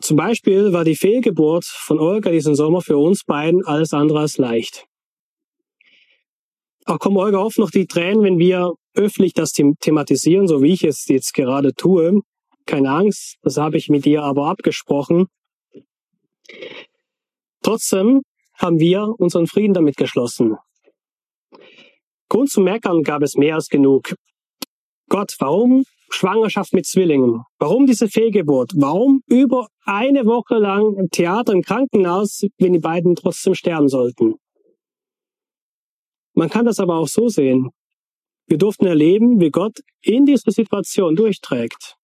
[0.00, 4.38] Zum Beispiel war die Fehlgeburt von Olga diesen Sommer für uns beiden alles andere als
[4.38, 4.86] leicht.
[6.86, 10.84] Auch kommen Olga oft noch die Tränen, wenn wir öffentlich das thematisieren, so wie ich
[10.84, 12.22] es jetzt gerade tue
[12.68, 15.26] keine Angst, das habe ich mit ihr aber abgesprochen.
[17.62, 18.22] Trotzdem
[18.54, 20.56] haben wir unseren Frieden damit geschlossen.
[22.28, 24.14] Grund zu meckern gab es mehr als genug.
[25.08, 27.42] Gott, warum Schwangerschaft mit Zwillingen?
[27.58, 28.72] Warum diese Fehlgeburt?
[28.76, 34.34] Warum über eine Woche lang Theater im Krankenhaus, wenn die beiden trotzdem sterben sollten?
[36.34, 37.70] Man kann das aber auch so sehen.
[38.46, 41.97] Wir durften erleben, wie Gott in dieser Situation durchträgt.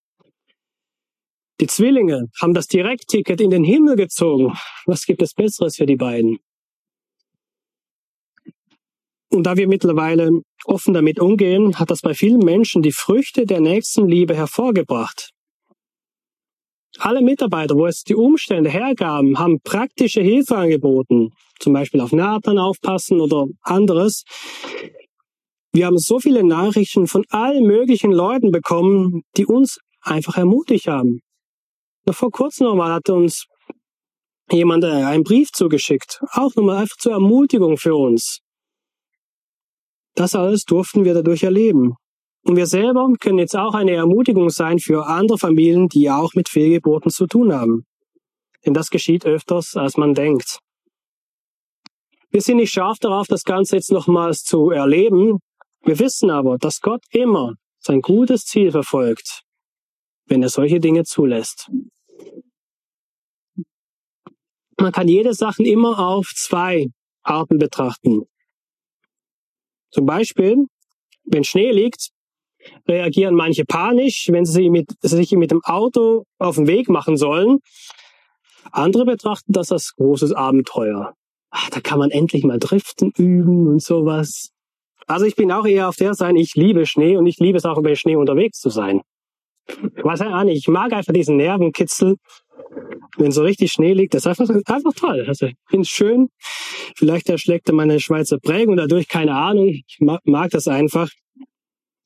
[1.61, 4.53] Die Zwillinge haben das Direktticket in den Himmel gezogen.
[4.87, 6.39] Was gibt es Besseres für die beiden?
[9.31, 13.61] Und da wir mittlerweile offen damit umgehen, hat das bei vielen Menschen die Früchte der
[13.61, 15.31] Nächstenliebe hervorgebracht.
[16.99, 22.59] Alle Mitarbeiter, wo es die Umstände hergaben, haben praktische Hilfe angeboten, zum Beispiel auf Nathan
[22.59, 24.23] aufpassen oder anderes.
[25.73, 31.21] Wir haben so viele Nachrichten von allen möglichen Leuten bekommen, die uns einfach ermutigt haben.
[32.07, 33.47] Noch vor kurzem nochmal hat uns
[34.51, 36.21] jemand äh, einen Brief zugeschickt.
[36.33, 38.41] Auch nochmal einfach zur Ermutigung für uns.
[40.15, 41.95] Das alles durften wir dadurch erleben.
[42.45, 46.49] Und wir selber können jetzt auch eine Ermutigung sein für andere Familien, die auch mit
[46.49, 47.87] Fehlgeburten zu tun haben.
[48.65, 50.59] Denn das geschieht öfters, als man denkt.
[52.31, 55.39] Wir sind nicht scharf darauf, das Ganze jetzt nochmals zu erleben.
[55.85, 59.43] Wir wissen aber, dass Gott immer sein gutes Ziel verfolgt,
[60.27, 61.71] wenn er solche Dinge zulässt.
[64.79, 66.89] Man kann jede Sache immer auf zwei
[67.23, 68.23] Arten betrachten.
[69.91, 70.67] Zum Beispiel,
[71.25, 72.11] wenn Schnee liegt,
[72.89, 77.59] reagieren manche panisch, wenn sie mit, sich mit dem Auto auf den Weg machen sollen.
[78.73, 81.15] Andere betrachten das als großes Abenteuer.
[81.51, 84.51] Ach, da kann man endlich mal Driften üben und sowas.
[85.07, 87.65] Also ich bin auch eher auf der Seite, ich liebe Schnee und ich liebe es
[87.65, 89.03] auch, über Schnee unterwegs zu sein.
[89.69, 92.17] Ich weiß nicht, ich mag einfach diesen Nervenkitzel.
[93.17, 95.25] Wenn so richtig Schnee liegt, das ist einfach, einfach toll.
[95.27, 96.29] Also, ich finde es schön.
[96.97, 99.69] Vielleicht erschlägt er meine Schweizer Prägung dadurch, keine Ahnung.
[99.69, 101.11] Ich mag, mag das einfach.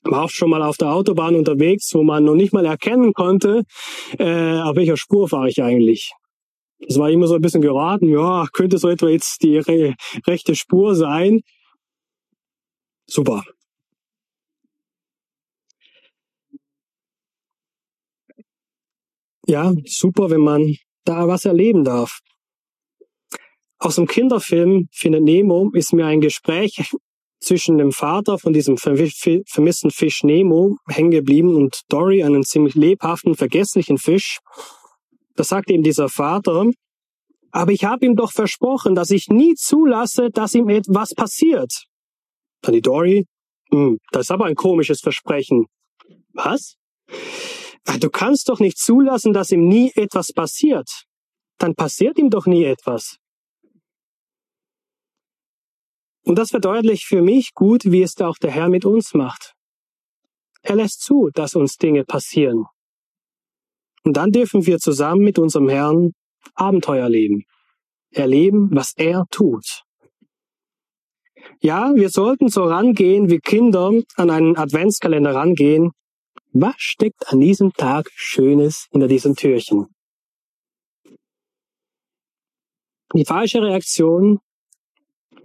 [0.05, 3.65] War auch schon mal auf der Autobahn unterwegs, wo man noch nicht mal erkennen konnte,
[4.19, 6.13] äh, auf welcher Spur fahre ich eigentlich.
[6.81, 9.95] Das war immer so ein bisschen geraten, ja, könnte so etwa jetzt die re
[10.27, 11.41] rechte Spur sein.
[13.07, 13.43] Super.
[19.49, 22.21] Ja, super, wenn man da was erleben darf.
[23.79, 26.93] Aus dem Kinderfilm Findet Nemo ist mir ein Gespräch
[27.41, 33.37] zwischen dem Vater von diesem vermissten Fisch Nemo hängen geblieben und Dory, einen ziemlich lebhaften,
[33.37, 34.41] vergesslichen Fisch.
[35.35, 36.71] Da sagt ihm dieser Vater,
[37.51, 41.87] aber ich habe ihm doch versprochen, dass ich nie zulasse, dass ihm etwas passiert.
[42.61, 43.25] Dann die Dory,
[43.71, 45.65] hm, das ist aber ein komisches Versprechen.
[46.35, 46.77] Was?
[47.97, 50.89] Du kannst doch nicht zulassen, dass ihm nie etwas passiert.
[51.59, 53.17] Dann passiert ihm doch nie etwas.
[56.25, 59.55] Und das verdeutlicht für mich gut, wie es auch der Herr mit uns macht.
[60.61, 62.67] Er lässt zu, dass uns Dinge passieren.
[64.05, 66.13] Und dann dürfen wir zusammen mit unserem Herrn
[66.55, 67.45] Abenteuer leben.
[68.11, 69.83] Erleben, was er tut.
[71.61, 75.93] Ja, wir sollten so rangehen, wie Kinder an einen Adventskalender rangehen.
[76.61, 79.87] Was steckt an diesem Tag Schönes hinter diesem Türchen?
[83.15, 84.41] Die falsche Reaktion,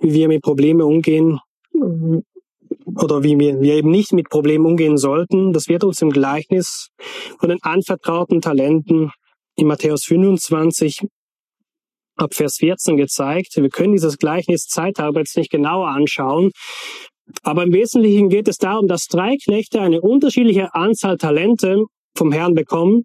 [0.02, 1.40] wie wir mit Problemen umgehen,
[1.72, 6.90] oder wie wir, wir eben nicht mit Problemen umgehen sollten, das wird uns im Gleichnis
[7.40, 9.12] von den anvertrauten Talenten
[9.56, 11.02] in Matthäus 25
[12.16, 13.56] ab Vers 14 gezeigt.
[13.56, 16.52] Wir können dieses Gleichnis zeithalber jetzt nicht genauer anschauen.
[17.42, 22.54] Aber im Wesentlichen geht es darum, dass drei Knechte eine unterschiedliche Anzahl Talente vom Herrn
[22.54, 23.04] bekommen.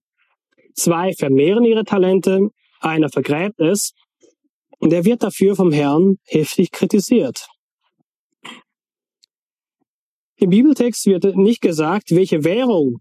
[0.75, 2.51] Zwei vermehren ihre Talente,
[2.81, 3.93] einer vergräbt es.
[4.79, 7.47] Und er wird dafür vom Herrn heftig kritisiert.
[10.37, 12.99] Im Bibeltext wird nicht gesagt, welche Währung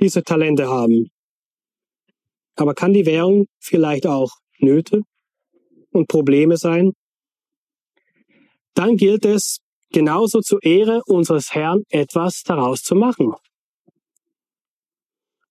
[0.00, 1.10] diese Talente haben.
[2.56, 5.02] Aber kann die Währung vielleicht auch Nöte
[5.90, 6.92] und Probleme sein?
[8.74, 9.58] Dann gilt es,
[9.90, 13.34] genauso zur Ehre unseres Herrn etwas daraus zu machen.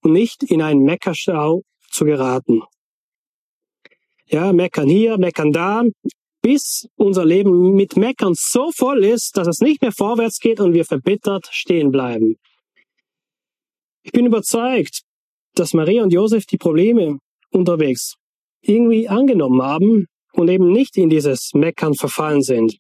[0.02, 2.62] Und nicht in einen Meckerschau zu geraten.
[4.26, 5.84] Ja, meckern hier, meckern da,
[6.42, 10.74] bis unser Leben mit Meckern so voll ist, dass es nicht mehr vorwärts geht und
[10.74, 12.38] wir verbittert stehen bleiben.
[14.04, 15.02] Ich bin überzeugt,
[15.56, 17.20] dass Maria und Josef die Probleme
[17.52, 18.16] unterwegs
[18.62, 22.78] irgendwie angenommen haben und eben nicht in dieses Meckern verfallen sind.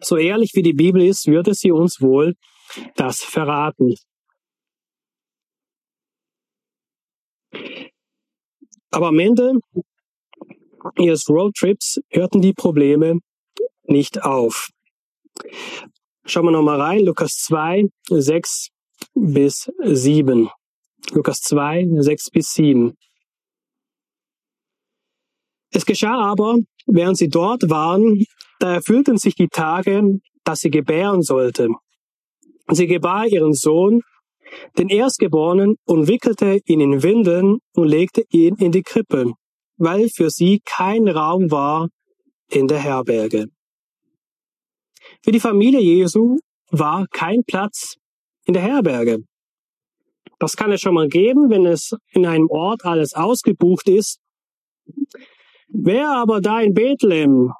[0.00, 2.34] So ehrlich wie die Bibel ist, würde sie uns wohl
[2.96, 3.94] das verraten.
[8.90, 9.54] Aber am Ende
[10.96, 13.18] ihres Roadtrips hörten die Probleme
[13.84, 14.68] nicht auf.
[16.24, 18.68] Schauen wir nochmal rein, Lukas 2, 6
[19.14, 20.48] bis 7.
[21.12, 22.96] Lukas 2, 6 bis 7.
[25.74, 28.24] Es geschah aber, während sie dort waren,
[28.60, 31.68] da erfüllten sich die Tage, dass sie gebären sollte.
[32.68, 34.02] Sie gebar ihren Sohn,
[34.78, 39.32] den Erstgeborenen, und wickelte ihn in Windeln und legte ihn in die Krippe,
[39.76, 41.88] weil für sie kein Raum war
[42.48, 43.46] in der Herberge.
[45.24, 46.38] Für die Familie Jesu
[46.70, 47.96] war kein Platz
[48.46, 49.24] in der Herberge.
[50.38, 54.20] Das kann es schon mal geben, wenn es in einem Ort alles ausgebucht ist.
[55.68, 57.52] Wäre aber da in Bethlehem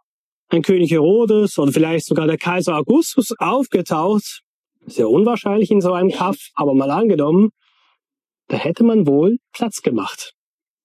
[0.49, 4.43] ein König Herodes oder vielleicht sogar der Kaiser Augustus aufgetaucht,
[4.87, 7.51] sehr unwahrscheinlich in so einem Kaff, aber mal angenommen,
[8.49, 10.35] da hätte man wohl Platz gemacht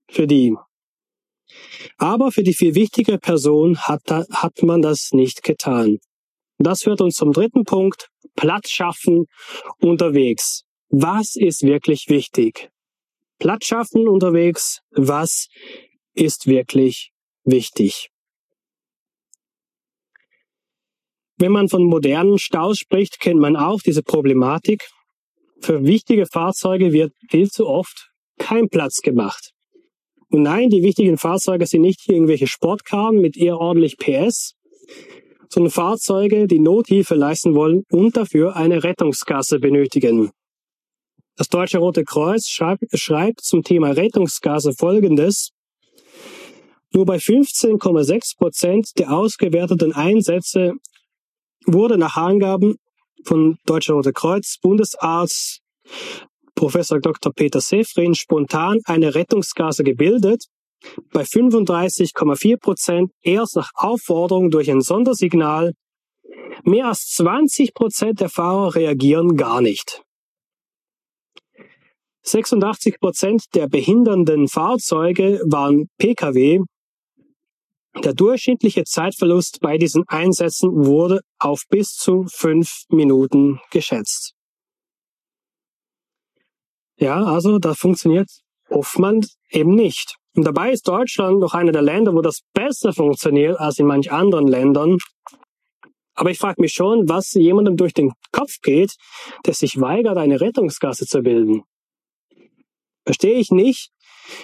[0.10, 0.56] für die.
[1.98, 5.98] Aber für die viel wichtige Person hat, hat man das nicht getan.
[6.58, 9.26] Das führt uns zum dritten Punkt, Platz schaffen
[9.80, 10.64] unterwegs.
[10.90, 12.70] Was ist wirklich wichtig?
[13.40, 14.80] Platz schaffen unterwegs.
[14.92, 15.48] Was
[16.14, 17.12] ist wirklich
[17.52, 18.10] wichtig?
[21.38, 24.90] Wenn man von modernen Staus spricht, kennt man auch diese Problematik.
[25.62, 29.52] Für wichtige Fahrzeuge wird viel zu oft kein Platz gemacht.
[30.30, 34.56] Und nein, die wichtigen Fahrzeuge sind nicht irgendwelche Sportkarren mit eher ordentlich PS,
[35.50, 40.32] sondern Fahrzeuge, die Nothilfe leisten wollen und dafür eine Rettungsgasse benötigen.
[41.36, 45.52] Das Deutsche Rote Kreuz schreibt, schreibt zum Thema Rettungsgase Folgendes.
[46.94, 50.74] Nur bei 15,6 Prozent der ausgewerteten Einsätze
[51.66, 52.78] wurde nach Angaben
[53.24, 55.62] von Deutscher Rote Kreuz Bundesarzt
[56.56, 57.32] Professor Dr.
[57.32, 60.48] Peter Sefrin spontan eine Rettungsgase gebildet,
[61.14, 65.74] bei 35,4 Prozent erst nach Aufforderung durch ein Sondersignal.
[66.64, 70.04] Mehr als 20 Prozent der Fahrer reagieren gar nicht.
[72.24, 76.60] 86 Prozent der behindernden Fahrzeuge waren Pkw.
[77.96, 84.34] Der durchschnittliche Zeitverlust bei diesen Einsätzen wurde auf bis zu fünf Minuten geschätzt.
[86.98, 88.30] Ja, also das funktioniert
[88.70, 90.16] oftmals eben nicht.
[90.36, 94.12] Und dabei ist Deutschland noch einer der Länder, wo das besser funktioniert als in manch
[94.12, 94.98] anderen Ländern.
[96.14, 98.96] Aber ich frage mich schon, was jemandem durch den Kopf geht,
[99.46, 101.64] der sich weigert, eine Rettungsgasse zu bilden.
[103.06, 103.90] Verstehe ich nicht.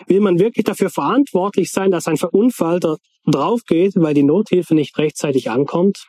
[0.07, 5.49] Will man wirklich dafür verantwortlich sein, dass ein Verunfallter draufgeht, weil die Nothilfe nicht rechtzeitig
[5.49, 6.07] ankommt?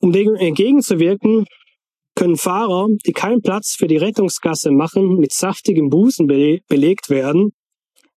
[0.00, 1.46] Um dem entgegenzuwirken,
[2.14, 7.52] können Fahrer, die keinen Platz für die Rettungsgasse machen, mit saftigem Bußen be belegt werden.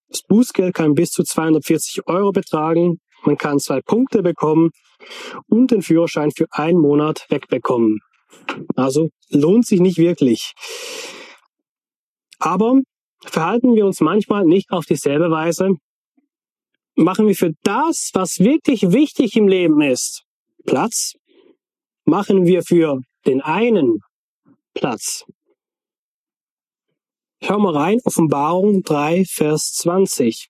[0.08, 3.00] Das Bußgeld kann bis zu 240 Euro betragen.
[3.24, 4.72] Man kann zwei Punkte bekommen
[5.48, 8.00] und den Führerschein für einen Monat wegbekommen.
[8.76, 10.54] Also lohnt sich nicht wirklich.
[12.40, 12.80] Aber
[13.26, 15.76] verhalten wir uns manchmal nicht auf dieselbe Weise?
[16.96, 20.24] Machen wir für das, was wirklich wichtig im Leben ist,
[20.66, 21.14] Platz?
[22.06, 24.00] Machen wir für den einen
[24.74, 25.26] Platz.
[27.42, 30.50] Schau mal rein, Offenbarung 3, Vers 20.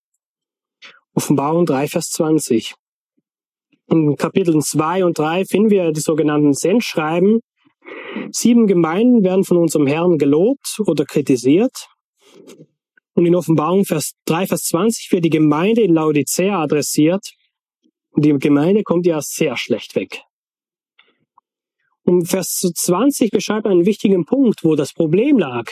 [1.14, 2.74] Offenbarung 3, Vers 20.
[3.92, 7.42] In Kapiteln 2 und 3 finden wir die sogenannten Sendschreiben.
[8.32, 11.88] Sieben Gemeinden werden von unserem Herrn gelobt oder kritisiert.
[13.14, 17.34] Und in Offenbarung Vers 3, Vers 20 wird die Gemeinde in Laodicea adressiert.
[18.12, 20.22] Und die Gemeinde kommt ja sehr schlecht weg.
[22.04, 25.66] Und Vers 20 beschreibt einen wichtigen Punkt, wo das Problem lag.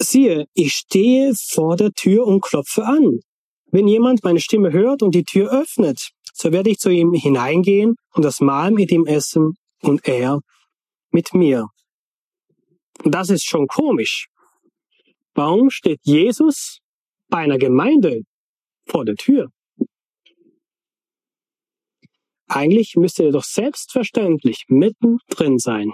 [0.00, 3.20] Siehe, ich stehe vor der Tür und klopfe an.
[3.66, 7.96] Wenn jemand meine Stimme hört und die Tür öffnet, so werde ich zu ihm hineingehen
[8.14, 10.40] und das Mahl mit ihm essen und er
[11.10, 11.68] mit mir.
[13.04, 14.28] Das ist schon komisch.
[15.34, 16.78] Warum steht Jesus
[17.28, 18.22] bei einer Gemeinde
[18.86, 19.50] vor der Tür?
[22.48, 25.92] Eigentlich müsste er doch selbstverständlich mittendrin sein.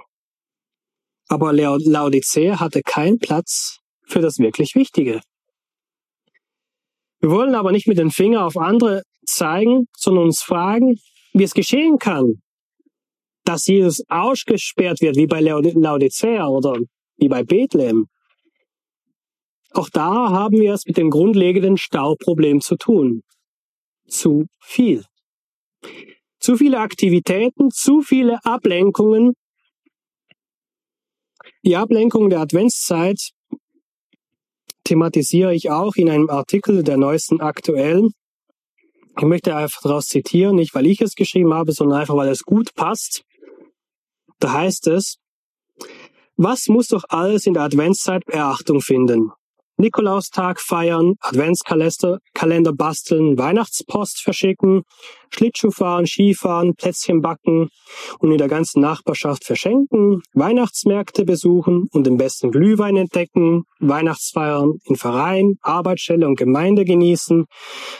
[1.28, 5.20] Aber Laodicea hatte keinen Platz für das wirklich Wichtige.
[7.20, 10.98] Wir wollen aber nicht mit dem Finger auf andere zeigen, sondern uns fragen,
[11.32, 12.42] wie es geschehen kann,
[13.44, 16.78] dass Jesus ausgesperrt wird, wie bei Laodicea oder
[17.18, 18.06] wie bei Bethlehem.
[19.72, 23.22] Auch da haben wir es mit dem grundlegenden Stauproblem zu tun.
[24.06, 25.04] Zu viel.
[26.40, 29.34] Zu viele Aktivitäten, zu viele Ablenkungen.
[31.64, 33.32] Die Ablenkung der Adventszeit
[34.84, 38.12] thematisiere ich auch in einem Artikel der neuesten aktuellen.
[39.18, 42.44] Ich möchte einfach daraus zitieren, nicht weil ich es geschrieben habe, sondern einfach weil es
[42.44, 43.24] gut passt.
[44.38, 45.18] Da heißt es,
[46.38, 49.32] was muss doch alles in der Adventszeit Beachtung finden?
[49.80, 54.82] Nikolaustag feiern, Adventskalender Kalender basteln, Weihnachtspost verschicken,
[55.30, 57.68] Schlittschuh fahren, Skifahren, Plätzchen backen
[58.18, 64.96] und in der ganzen Nachbarschaft verschenken, Weihnachtsmärkte besuchen und den besten Glühwein entdecken, Weihnachtsfeiern in
[64.96, 67.46] Verein, Arbeitsstelle und Gemeinde genießen,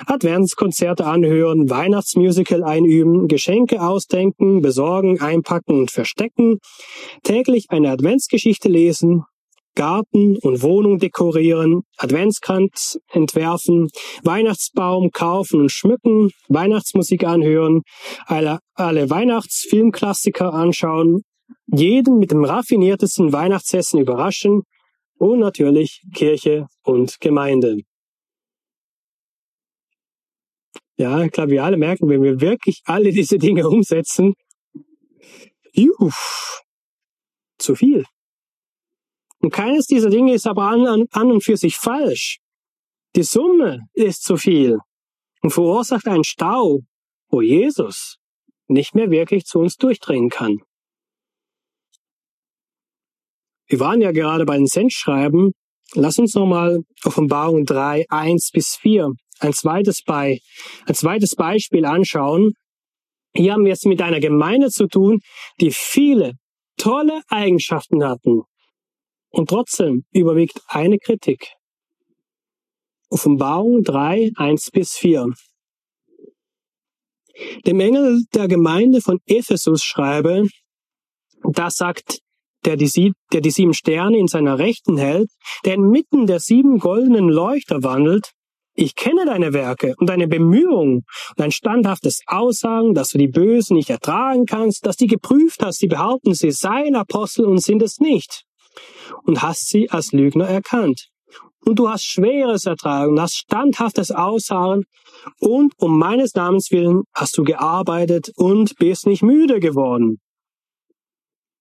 [0.06, 6.58] Adventskonzerte anhören, Weihnachtsmusical einüben, Geschenke ausdenken, besorgen, einpacken und verstecken,
[7.22, 9.24] täglich eine Adventsgeschichte lesen,
[9.74, 13.88] Garten und Wohnung dekorieren, Adventskranz entwerfen,
[14.24, 17.82] Weihnachtsbaum kaufen und schmücken, Weihnachtsmusik anhören,
[18.26, 21.22] alle, alle Weihnachtsfilmklassiker anschauen,
[21.66, 24.62] jeden mit dem raffiniertesten Weihnachtsessen überraschen
[25.18, 27.78] und natürlich Kirche und Gemeinde.
[30.96, 34.34] Ja, ich glaube, wir alle merken, wenn wir wirklich alle diese Dinge umsetzen,
[35.72, 36.10] juh,
[37.58, 38.04] zu viel.
[39.40, 42.38] Und keines dieser Dinge ist aber an, an, und für sich falsch.
[43.14, 44.78] Die Summe ist zu viel
[45.42, 46.80] und verursacht einen Stau,
[47.30, 48.16] wo Jesus
[48.66, 50.58] nicht mehr wirklich zu uns durchdringen kann.
[53.66, 55.52] Wir waren ja gerade bei den Sendschreiben.
[55.94, 60.38] Lass uns nochmal Offenbarung 3, 1 bis 4 ein zweites, Be
[60.86, 62.54] ein zweites Beispiel anschauen.
[63.34, 65.20] Hier haben wir es mit einer Gemeinde zu tun,
[65.60, 66.34] die viele
[66.76, 68.42] tolle Eigenschaften hatten,
[69.30, 71.52] und trotzdem überwiegt eine Kritik.
[73.10, 75.26] Offenbarung 3, 1 bis 4.
[77.66, 80.48] Dem Engel der Gemeinde von Ephesus schreibe,
[81.42, 82.18] Da sagt
[82.64, 85.30] der die, der die sieben Sterne in seiner Rechten hält,
[85.64, 88.32] der inmitten der sieben goldenen Leuchter wandelt,
[88.80, 91.04] ich kenne deine Werke und deine Bemühungen und
[91.36, 95.88] dein standhaftes Aussagen, dass du die Bösen nicht ertragen kannst, dass die geprüft hast, die
[95.88, 98.44] behaupten, sie seien Apostel und sind es nicht.
[99.22, 101.08] Und hast sie als Lügner erkannt.
[101.64, 104.84] Und du hast Schweres ertragen hast standhaftes Aussagen
[105.40, 110.18] und um meines Namens willen hast du gearbeitet und bist nicht müde geworden.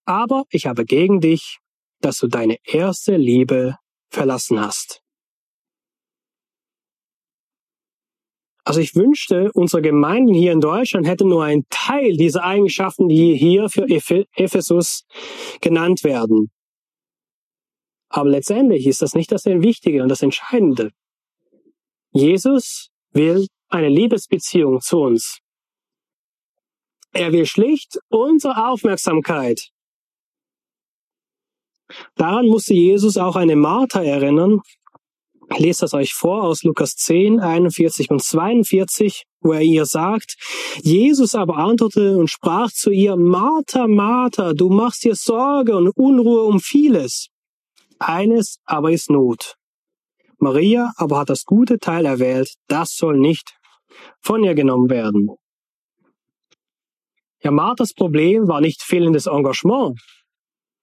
[0.06, 1.58] Aber ich habe gegen dich,
[2.00, 3.76] dass du deine erste Liebe
[4.10, 5.02] verlassen hast.
[8.64, 13.34] Also ich wünschte, unsere Gemeinden hier in Deutschland hätten nur einen Teil dieser Eigenschaften, die
[13.34, 15.06] hier für Ephesus
[15.60, 16.50] genannt werden.
[18.08, 20.90] Aber letztendlich ist das nicht das Wichtige und das Entscheidende.
[22.12, 25.40] Jesus will eine Liebesbeziehung zu uns.
[27.12, 29.70] Er will schlicht unsere Aufmerksamkeit.
[32.16, 34.60] Daran musste Jesus auch eine Martha erinnern,
[35.50, 40.36] ich lese das euch vor aus Lukas 10, 41 und 42, wo er ihr sagt,
[40.82, 46.42] Jesus aber antwortete und sprach zu ihr, Martha, Martha, du machst dir Sorge und Unruhe
[46.42, 47.28] um vieles.
[47.98, 49.56] Eines aber ist Not.
[50.38, 53.56] Maria aber hat das gute Teil erwählt, das soll nicht
[54.20, 55.30] von ihr genommen werden.
[57.42, 60.00] Ja, Marthas Problem war nicht fehlendes Engagement,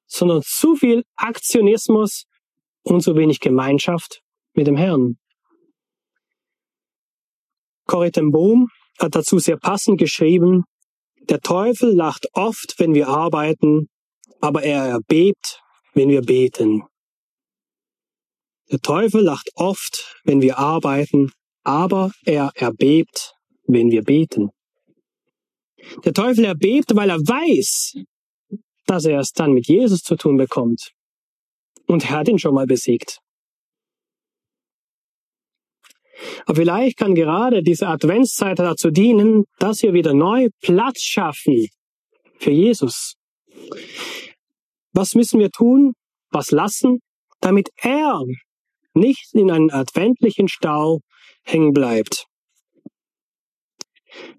[0.07, 2.25] sondern zu viel Aktionismus
[2.83, 4.21] und zu wenig Gemeinschaft
[4.53, 5.17] mit dem Herrn.
[7.87, 10.63] Corrie ten Boom hat dazu sehr passend geschrieben,
[11.29, 13.87] der Teufel lacht oft, wenn wir arbeiten,
[14.41, 15.61] aber er erbebt,
[15.93, 16.83] wenn wir beten.
[18.71, 21.31] Der Teufel lacht oft, wenn wir arbeiten,
[21.63, 23.35] aber er erbebt,
[23.67, 24.49] wenn wir beten.
[26.03, 27.95] Der Teufel erbebt, weil er weiß,
[28.87, 30.91] dass er es dann mit Jesus zu tun bekommt.
[31.87, 33.19] Und er hat ihn schon mal besiegt.
[36.45, 41.67] Aber vielleicht kann gerade diese Adventszeit dazu dienen, dass wir wieder neu Platz schaffen
[42.39, 43.15] für Jesus.
[44.93, 45.93] Was müssen wir tun?
[46.31, 46.99] Was lassen?
[47.41, 48.23] Damit er
[48.95, 51.01] nicht in einen adventlichen Stau
[51.43, 52.25] hängen bleibt.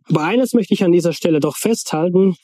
[0.09, 2.37] Aber eines möchte ich an dieser Stelle doch festhalten.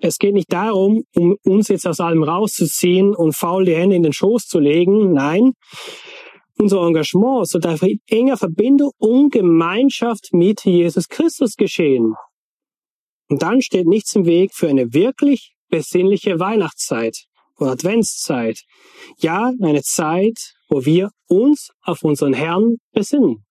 [0.00, 4.02] Es geht nicht darum, um uns jetzt aus allem rauszuziehen und faul die Hände in
[4.02, 5.12] den Schoß zu legen.
[5.12, 5.52] Nein,
[6.58, 12.14] unser Engagement soll einfach in enger Verbindung und Gemeinschaft mit Jesus Christus geschehen.
[13.28, 17.24] Und dann steht nichts im Weg für eine wirklich besinnliche Weihnachtszeit
[17.58, 18.62] oder Adventszeit.
[19.18, 23.44] Ja, eine Zeit, wo wir uns auf unseren Herrn besinnen.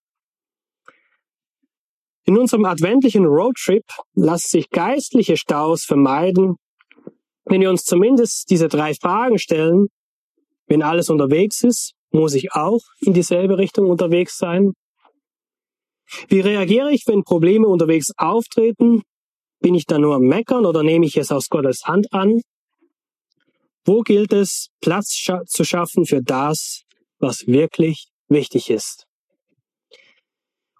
[2.26, 3.84] In unserem adventlichen Roadtrip
[4.16, 6.55] lassen sich geistliche Staus vermeiden,
[7.45, 9.88] wenn wir uns zumindest diese drei Fragen stellen,
[10.68, 14.74] wenn alles unterwegs ist, muss ich auch in dieselbe Richtung unterwegs sein?
[16.28, 19.03] Wie reagiere ich, wenn Probleme unterwegs auftreten?
[19.59, 22.41] Bin ich da nur am Meckern oder nehme ich es aus Gottes Hand an?
[23.86, 26.85] Wo gilt es, Platz scha zu schaffen für das,
[27.20, 29.05] was wirklich wichtig ist?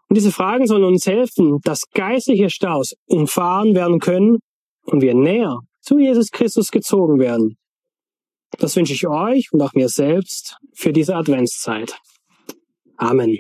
[0.08, 4.40] Und diese Fragen sollen uns helfen, dass geistliche Staus umfahren werden können
[4.84, 7.58] und wir näher zu Jesus Christus gezogen werden.
[8.60, 11.98] Das wünsche ich euch und auch mir selbst für diese Adventszeit.
[12.98, 13.38] Amen.